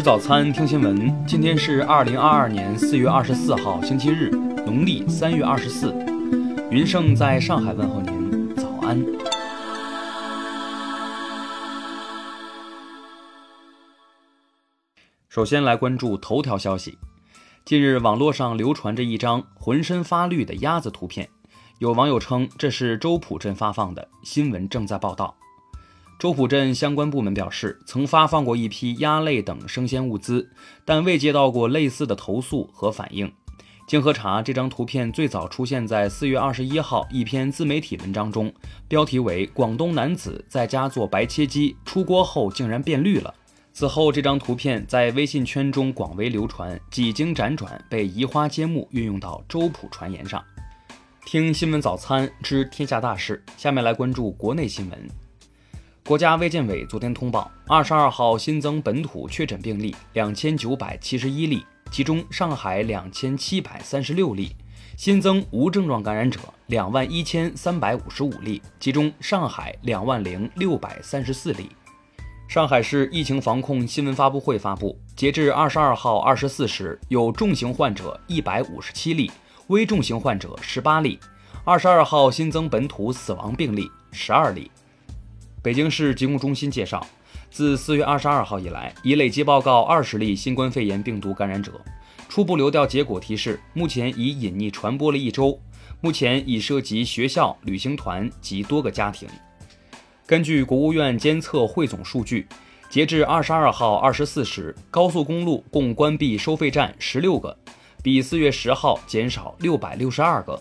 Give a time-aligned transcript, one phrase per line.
[0.00, 1.26] 吃早餐，听新闻。
[1.26, 4.30] 今天是二零二二年四月二十四号，星期日，
[4.64, 5.94] 农历三月二十四。
[6.70, 8.98] 云盛在上海问候您，早安。
[15.28, 16.96] 首先来关注头条消息。
[17.66, 21.28] 近日，网络上流传着一张浑身发绿的鸭子图片，
[21.78, 25.36] 有网友称这是周浦镇发放的，新闻正在报道。
[26.20, 30.50] 周浦镇相关部门表示，曾发放过一批鸭类等生鲜物资，
[30.84, 33.32] 但未接到过类似的投诉和反映。
[33.88, 38.52] 经核查，这张图片最早出现在四月二十一号一篇自媒体文章中，
[38.86, 43.34] 标题为“广东男子在家做白切鸡，出锅后竟然变绿了”。
[43.72, 50.44] 此后，这张图片在微信圈中广为流传，几经辗转，被移花接木运用到周浦传言上。
[51.24, 55.29] 听新闻早餐知天下大事，下面来关注国内新闻。
[56.10, 64.56] 国家卫健委昨天通报，二十二号新增本土确诊病例两千九百七十一例，其中上海两千七百三十六例，
[64.96, 71.70] 新增无症状感染者两万一千三百五十五例，其中上海两万零六百三十四例。
[72.48, 79.30] 上海市疫情防控新闻发布会发布，截至二十二号二十四时，有重型患者一百五十七例，
[79.68, 81.20] 危重型患者十八例。
[81.64, 84.68] 二十二号新增本土死亡病例十二例。
[85.62, 87.06] 北京市疾控中心介绍，
[87.50, 91.72] 自四月二十二号以来，已累计报告二十例新冠肺炎病毒感染者。
[92.30, 95.60] 初步流调结果提示，目前已隐匿传播了一周，
[96.00, 99.28] 目前已涉及学校、旅行团及多个家庭。
[100.26, 102.46] 根据国务院监测汇总数据，
[102.88, 107.54] 截至二十二号二十四时，高速公路共关闭收费站十六个，
[108.02, 110.58] 比四月十号减少六百六十二个。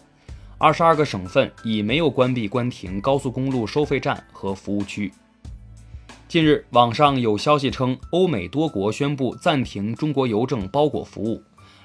[0.61, 5.09] 二十二个省份已没有关闭关停高速公路收费站和服务区。
[6.27, 11.41] 近日，网上有消息称，欧美多国宣布暂停中国邮政包裹服务。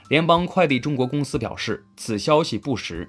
[0.08, 3.08] 联邦快递中国公司表示，此消息不实。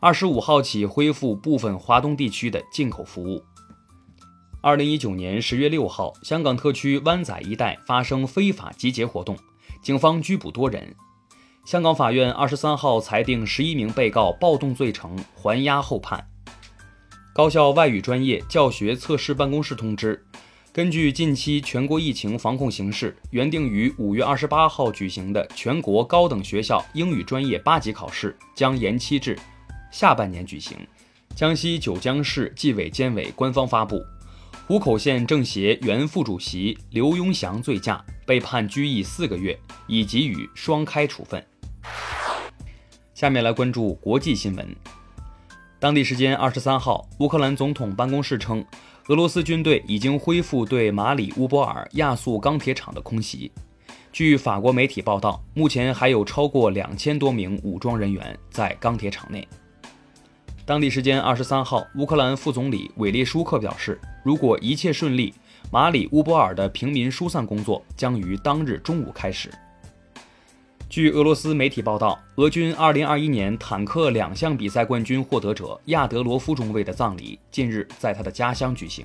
[0.00, 3.42] 二十五号起恢复部分华东地区的进口服务。
[4.60, 9.34] 二零一九年十月六号，香港特区湾仔一带发生非法集结活动，
[9.82, 10.94] 警方拘捕多人。
[11.66, 16.24] 香港法院二十三号裁定十一名被告暴动罪成，还押候判。
[17.34, 20.24] 高校外语专业教学测试办公室通知，
[20.72, 29.36] 根据近期全国疫情防控形势，原定于五月二十八号举行的全国高等学校英语专业八级考试将延期至
[29.90, 30.78] 下半年举行。
[31.34, 34.00] 江西九江市纪委监委官方发布，
[34.68, 41.44] 湖口县政协原副主席刘墉祥醉驾，被判拘役四个月，已给予双开处分。
[43.14, 44.76] 下面来关注国际新闻。
[45.78, 48.64] 当地时间二十三号，乌克兰总统办公室称，
[49.08, 53.52] 俄罗斯军队已经恢复对马里乌波尔亚速钢铁厂的空袭。
[54.12, 59.46] 据法国媒体报道，目前还有超过两千多名武装人员在钢铁厂内。
[60.64, 65.32] 当地时间二十三号，乌克兰副总理韦列舒克表示，如果一切顺利，
[65.70, 69.50] 马里乌波尔的平民疏散工作将于当日中午开始。
[70.88, 79.04] 据俄罗斯媒体报道，俄军2021年坦克两项比赛冠军获得者亚德罗夫中尉的葬礼近日在他的家乡举行。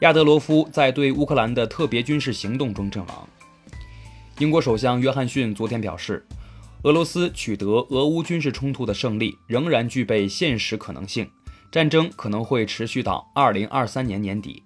[0.00, 3.28] 亚德罗夫在对乌克兰的特别军事行动中阵亡。
[4.38, 6.26] 英国首相约翰逊昨天表示，
[6.82, 11.30] 俄罗斯取得俄乌军事冲突的胜利仍然具备现实可能性，
[11.70, 14.62] 战争可能会持续到2023年年底。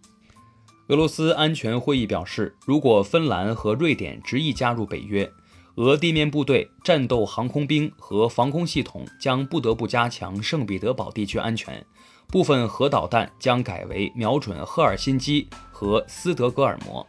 [0.87, 5.31] 俄罗斯安全会议表示，如果芬兰和瑞典执意加入北约，
[5.77, 11.83] 俄地面部队、战斗航空兵和防空系统将不得不加强圣彼得堡地区安全，
[12.29, 17.07] 部分核导弹将改为瞄准赫尔辛基和斯德哥尔摩。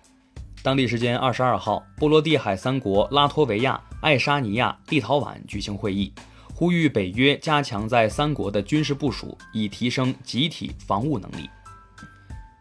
[0.62, 6.14] 当地时间二十二号，波罗的海三国拉脱维亚、爱沙尼亚、立陶宛举行会议，
[6.56, 11.50] 呼吁北约加强在三国的军事部署，以提升集体防务能力。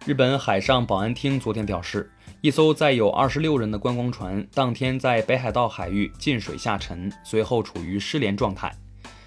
[0.04, 2.10] 日本海上保安厅昨天表示。
[2.42, 8.74] 一艘载有二十六人的观光船当天在北海道海域进水下沉，随后处于失联状态。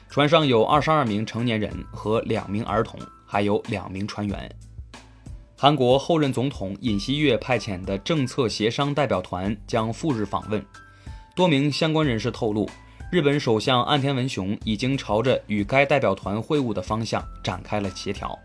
[0.10, 4.54] 船上有二十二名成年人和两名儿童，还有两名船员。
[5.58, 10.62] 韩国后任总统尹锡悦派遣的政策协商代表团将赴日访问。
[11.34, 12.70] 多名相关人士透露，
[13.10, 18.38] 日本首相岸田文雄已经朝着与该代表团会晤的方向展开了协调。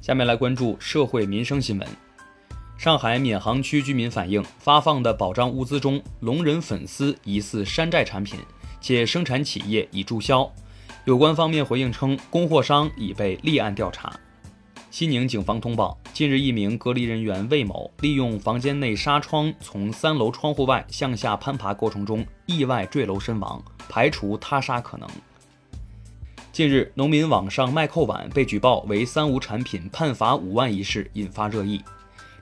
[0.00, 1.86] 下面来关注社会民生新闻。
[2.80, 8.40] 上海闵行区居民反映，发放的保障物资中，龙人粉丝疑似山寨产品，
[8.80, 10.50] 且生产企业已注销。
[11.04, 14.10] 有关方面回应称，供货商已被立案调查。
[14.90, 25.06] 西宁警方通报，近日一名隔离人员魏某利用房间内纱窗，从三楼窗户外向下攀爬过程中意外坠楼身亡，排除他杀可能。
[26.50, 31.82] 近日，农民网上卖扣碗被举报为三无产品判罚五万一事引发热议。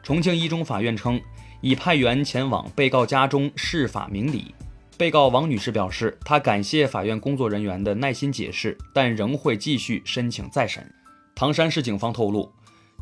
[0.08, 1.20] 重庆一中法院称，
[1.60, 4.55] 已派员前往被告家中释法明理。
[4.96, 10.82] 被告王女士表示，她感谢法院工作人员的耐心解释，但仍会继续申请再审。
[11.34, 12.50] 唐山市警方透露，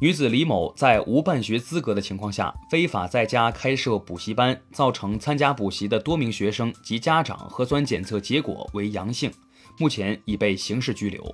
[0.00, 9.30] 女子李某在无办学资格的情况下，非法在家开设补习班，造成参加补习的多名学生及家长核酸检测结果为阳性，
[9.78, 11.32] 目前已被刑事拘留。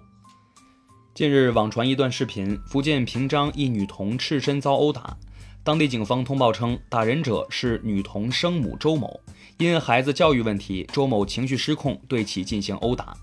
[1.14, 5.16] 近日网传一段视频，福建平章一女童赤身遭殴打，
[5.64, 9.20] 当地警方通报称，打人者是女童生母周某，
[9.58, 13.16] 因孩子教育问题，周某情绪失控，对其进行殴打。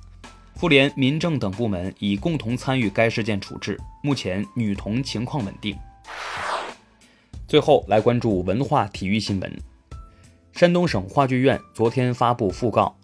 [0.56, 5.78] 妇联、民政等部门已共同参与该事件处置，目前女童情况稳定。
[7.46, 9.60] 最后来关注文化体育新闻。
[10.54, 12.98] 山东省话剧院昨天发布讣告，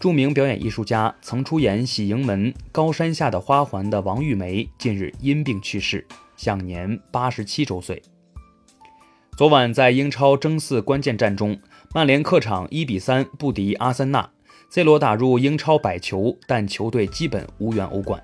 [0.00, 6.04] 著名表演艺术家、曾出演《喜盈门》《高山下的花环》的王玉梅近日因病去世，
[6.36, 8.02] 享年八十七周岁。
[9.40, 11.58] 昨晚在英超争四关键战中，
[11.94, 14.28] 曼联客场一比三不敌阿森纳。
[14.68, 18.22] C 罗打入英超百球，但球队基本无缘欧冠。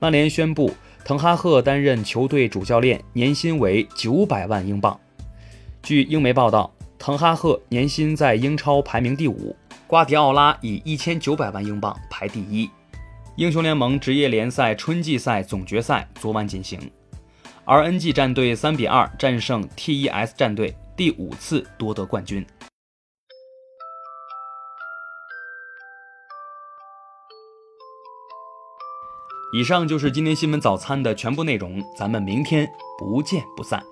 [0.00, 0.72] 曼联宣布
[1.04, 4.98] 滕哈赫担任球队主教练，年薪为九百万英镑。
[5.80, 9.54] 据英媒报道，滕哈赫年薪在英超排名第五，
[9.86, 12.68] 瓜迪奥拉以一千九百万英镑排第一。
[13.36, 16.80] 英雄联盟职业联赛春季赛总决赛昨晚进行
[17.68, 22.44] ，RNG 战队三比二战胜 TES 战队，第五次夺得冠军。
[29.52, 32.66] 以上就是今天新闻早餐的全部内容，咱们明天
[32.98, 33.82] 不见不散。